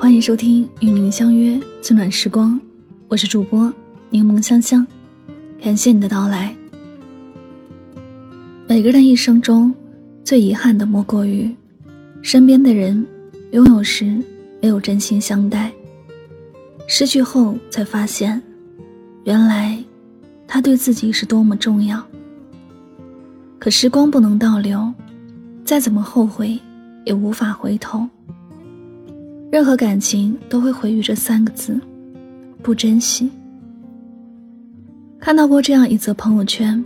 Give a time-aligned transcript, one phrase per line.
[0.00, 2.58] 欢迎收听与您相约最暖时光，
[3.06, 3.70] 我是主播
[4.08, 4.84] 柠檬香香，
[5.62, 6.56] 感谢你的到来。
[8.66, 9.74] 每个人一生中
[10.24, 11.54] 最遗憾的莫过于
[12.22, 13.06] 身边的人
[13.52, 14.06] 拥有时
[14.62, 15.70] 没有真心相待，
[16.88, 18.40] 失去后才发现，
[19.24, 19.76] 原来
[20.48, 22.02] 他对自己是多么重要。
[23.58, 24.90] 可时光不能倒流，
[25.62, 26.58] 再怎么后悔
[27.04, 28.08] 也无法回头。
[29.50, 31.78] 任何感情都会毁于这三个字：
[32.62, 33.28] 不珍惜。
[35.18, 36.82] 看到过这样一则朋友圈：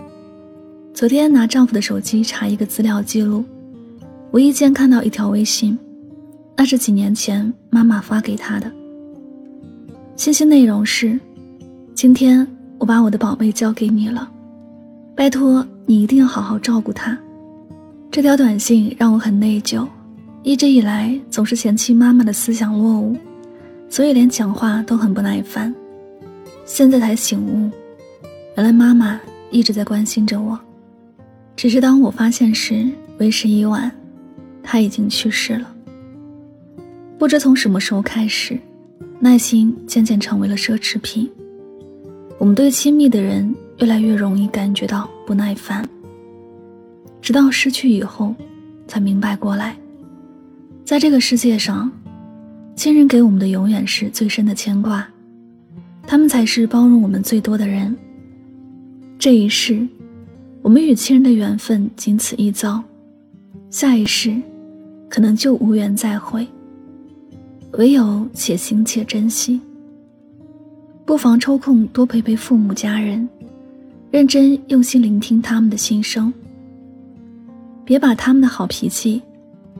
[0.95, 3.45] 昨天拿丈夫的手机查一个资料记录，
[4.33, 5.79] 无意间看到一条微信，
[6.57, 8.73] 那是几年前妈妈发给他的。
[10.17, 11.21] 信息内容是
[11.95, 12.47] ：“今天
[12.79, 14.27] 我把我的宝贝交给你了，
[15.15, 17.19] 拜托你一定要好好照顾他。”
[18.11, 19.87] 这条短信让我很内疚。
[20.45, 23.16] 一直以来总是嫌弃妈妈的思想落伍，
[23.89, 25.75] 所以连讲话都很不耐烦。
[26.67, 27.70] 现在才醒悟，
[28.55, 29.19] 原来妈妈
[29.50, 30.59] 一直在关心着我，
[31.56, 33.91] 只是当我发现时为时已晚，
[34.62, 35.75] 她已经去世了。
[37.19, 38.59] 不知从什么时候开始，
[39.19, 41.31] 耐心渐渐成为了奢侈品。
[42.37, 45.89] 我们对亲密的人越来越容易感觉到不耐烦，
[47.22, 48.34] 直到失去以后，
[48.87, 49.75] 才明白过来。
[50.85, 51.91] 在这个世界上，
[52.77, 55.09] 亲人给我们的永远是最深的牵挂，
[56.07, 57.97] 他们才是包容我们最多的人。
[59.19, 59.89] 这一世，
[60.61, 62.85] 我们与亲人的缘分仅此一遭，
[63.71, 64.37] 下一世，
[65.09, 66.47] 可能就无缘再会。
[67.79, 69.59] 唯有且行且珍惜，
[71.07, 73.27] 不妨抽空多陪陪父母家人，
[74.11, 76.31] 认真用心聆听他们的心声，
[77.87, 79.23] 别把他们的好脾气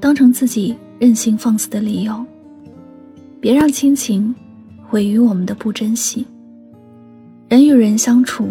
[0.01, 0.75] 当成自己。
[0.99, 2.25] 任性放肆的理由，
[3.41, 4.35] 别让亲情
[4.87, 6.27] 毁于我们的不珍惜。
[7.49, 8.49] 人与人相处，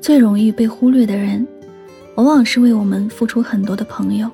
[0.00, 1.46] 最容易被忽略的人，
[2.16, 4.30] 往往是为我们付出很多的朋友。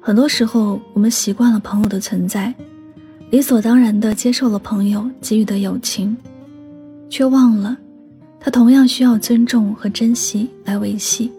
[0.00, 2.54] 很多时候，我们习惯了朋友的存在，
[3.30, 6.16] 理所当然地接受了朋友给予的友情，
[7.08, 7.76] 却忘了，
[8.38, 11.32] 他同样需要尊重和珍惜来维系。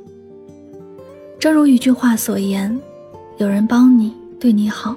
[1.40, 2.76] 正如一句话所言
[3.38, 4.96] ：“有人帮你，对你好。”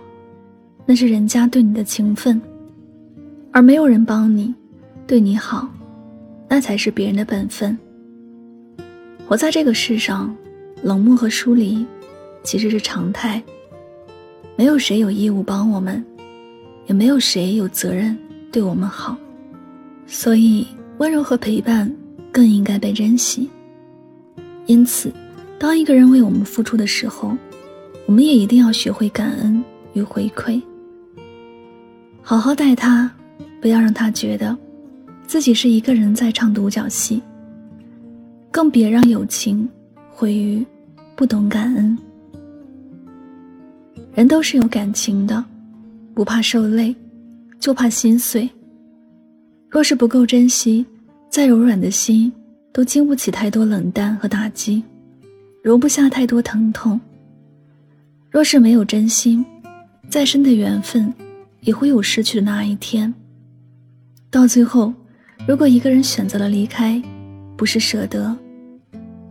[0.91, 2.41] 那是人家对你的情分，
[3.53, 4.55] 而没有人帮你，
[5.07, 5.69] 对你好，
[6.49, 7.79] 那才是别人的本分。
[9.27, 10.35] 活在这个世上，
[10.83, 11.85] 冷漠和疏离
[12.43, 13.43] 其实是常态。
[14.57, 16.03] 没有谁有义务帮我们，
[16.87, 18.17] 也没有谁有责任
[18.51, 19.15] 对我们好，
[20.07, 20.67] 所以
[20.97, 21.95] 温柔和陪伴
[22.33, 23.51] 更应该被珍惜。
[24.65, 25.13] 因此，
[25.59, 27.37] 当一个人为我们付出的时候，
[28.07, 29.63] 我们也一定要学会感恩
[29.93, 30.59] 与回馈。
[32.29, 33.11] 好好待他，
[33.59, 34.55] 不要让他觉得
[35.27, 37.23] 自己是一个人在唱独角戏。
[38.51, 39.67] 更别让友情
[40.11, 40.63] 毁于
[41.17, 41.97] 不懂感恩。
[44.15, 45.43] 人都是有感情的，
[46.13, 46.95] 不怕受累，
[47.59, 48.47] 就怕心碎。
[49.71, 50.85] 若是不够珍惜，
[51.31, 52.31] 再柔软的心
[52.75, 54.83] 都经不起太多冷淡和打击，
[55.63, 57.01] 容不下太多疼痛。
[58.31, 59.43] 若是没有真心，
[60.11, 61.11] 再深的缘分。
[61.61, 63.13] 也会有失去的那一天。
[64.31, 64.93] 到最后，
[65.47, 67.03] 如果一个人选择了离开，
[67.57, 68.37] 不是舍得，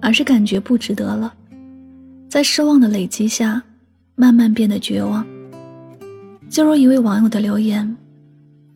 [0.01, 1.33] 而是感觉不值得了，
[2.29, 3.61] 在失望的累积下，
[4.15, 5.25] 慢慢变得绝望。
[6.49, 7.95] 就如一位网友的留言：“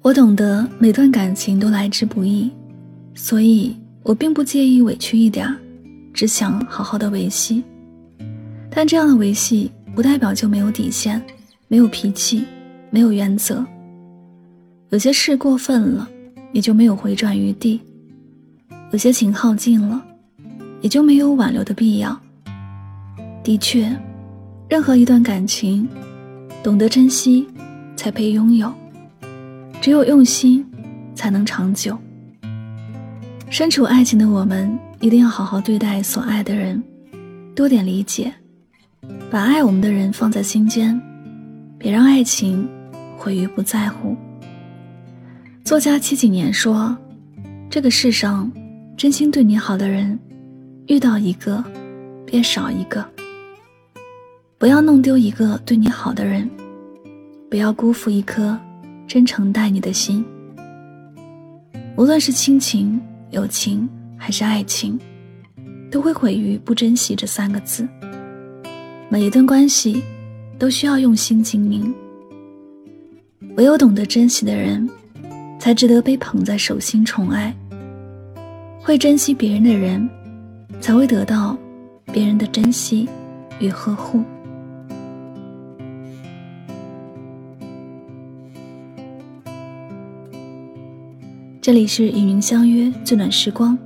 [0.03, 2.51] 我懂得每段感情都来之不易，
[3.15, 5.51] 所以我并不介意委屈一点，
[6.13, 7.63] 只想好好的维系。
[8.69, 11.21] 但这样的维系，不代表就没有底线，
[11.67, 12.43] 没有脾气。”
[12.91, 13.65] 没有原则，
[14.89, 16.07] 有些事过分了，
[16.51, 17.79] 也就没有回转余地；
[18.91, 20.03] 有些情耗尽了，
[20.81, 22.19] 也就没有挽留的必要。
[23.43, 23.89] 的确，
[24.67, 25.87] 任何一段感情，
[26.61, 27.47] 懂得珍惜，
[27.95, 28.69] 才配拥有；
[29.81, 30.65] 只有用心，
[31.15, 31.97] 才能长久。
[33.49, 36.83] 身处爱情的我们，一定要好好对待所爱的人，
[37.55, 38.33] 多点理解，
[39.29, 41.01] 把爱我们的人放在心间，
[41.77, 42.67] 别让爱情。
[43.21, 44.17] 毁于不在乎。
[45.63, 46.97] 作家七几年说
[47.69, 48.51] ：“这个世上，
[48.97, 50.19] 真心对你好的人，
[50.87, 51.63] 遇到一个，
[52.25, 53.07] 便少一个。
[54.57, 56.49] 不要弄丢一个对你好的人，
[57.47, 58.59] 不要辜负一颗
[59.07, 60.25] 真诚待你的心。
[61.95, 63.87] 无论是亲情、友情
[64.17, 64.99] 还是爱情，
[65.91, 67.87] 都会毁于不珍惜这三个字。
[69.09, 70.01] 每一段关系，
[70.57, 71.93] 都需要用心经营。”
[73.61, 74.89] 唯有懂得珍惜的人，
[75.59, 77.55] 才值得被捧在手心宠爱。
[78.81, 80.09] 会珍惜别人的人，
[80.79, 81.55] 才会得到
[82.11, 83.07] 别人的珍惜
[83.59, 84.23] 与呵护。
[91.61, 93.77] 这里是与您相约最暖时光，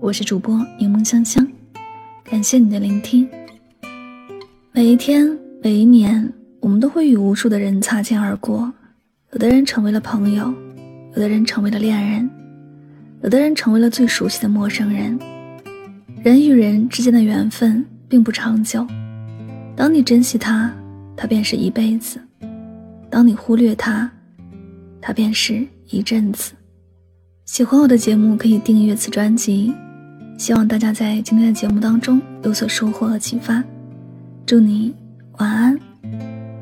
[0.00, 1.46] 我是主播柠檬香香，
[2.24, 3.28] 感谢你的聆听。
[4.72, 8.72] 每一天，每一年，我们都会与无数的人擦肩而过，
[9.40, 10.52] 有的人成为了朋友，
[11.14, 12.28] 有的人成为了恋人，
[13.22, 15.18] 有的人成为了最熟悉的陌生人。
[16.22, 18.86] 人与人之间的缘分并不长久，
[19.74, 20.70] 当你珍惜他，
[21.16, 22.18] 他便是一辈子；
[23.08, 24.10] 当你忽略他，
[25.00, 26.52] 他便是一阵子。
[27.46, 29.72] 喜欢我的节目，可以订阅此专辑。
[30.36, 33.64] 希望大家在今天的节目当中有所收获和启发。
[34.44, 34.94] 祝你
[35.38, 35.80] 晚安，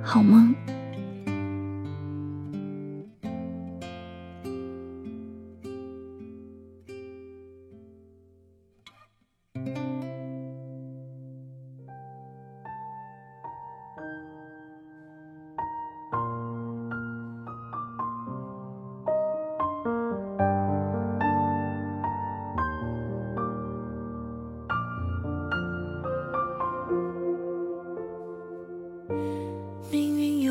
[0.00, 0.54] 好梦。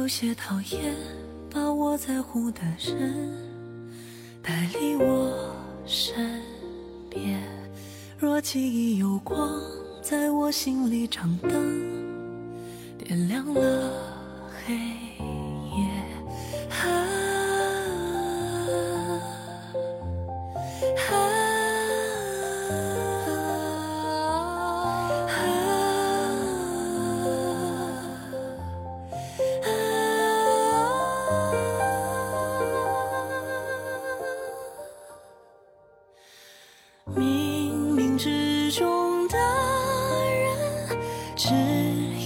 [0.07, 0.95] 有些讨厌
[1.54, 3.38] 把我在乎的人
[4.42, 5.54] 带离我
[5.86, 6.42] 身
[7.09, 7.44] 边。
[8.18, 9.62] 若记忆有光，
[10.01, 11.51] 在我心里长灯，
[12.98, 13.92] 点亮了
[14.65, 15.06] 黑。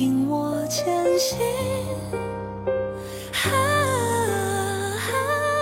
[0.02, 0.84] 引我前
[1.20, 1.38] 行。
[3.32, 3.54] 啊，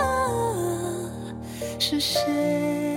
[1.78, 2.89] 是谁？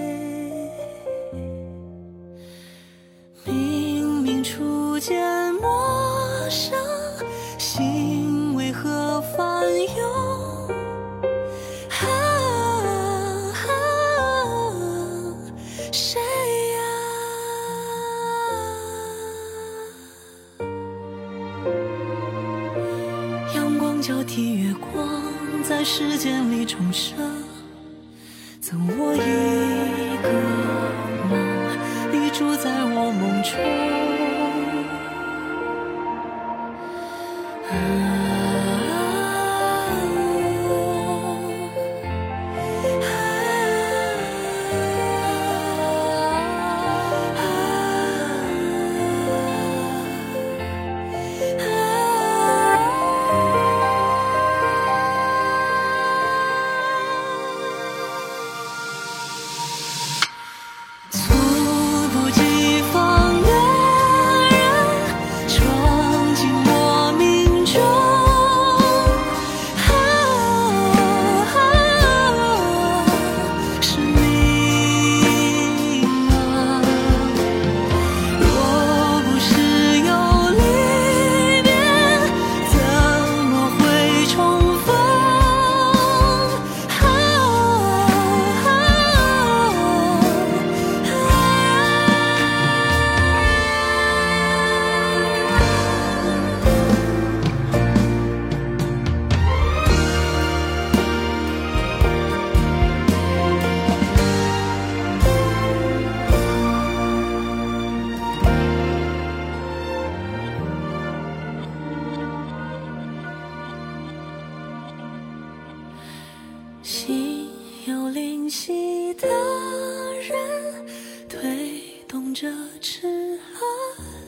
[122.34, 122.50] 这
[122.82, 123.08] 痴
[123.54, 124.23] 爱。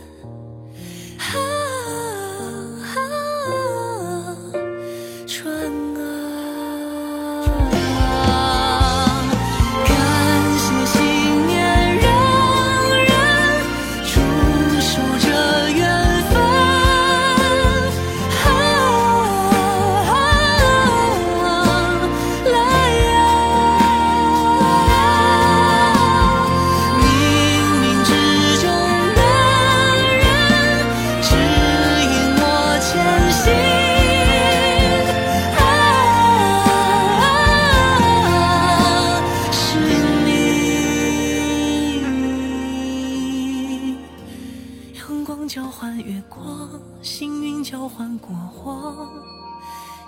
[45.47, 46.69] 交换月光，
[47.01, 49.09] 幸运交换过往，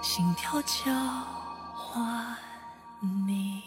[0.01, 0.91] 心跳交
[1.75, 2.36] 换
[3.27, 3.67] 你。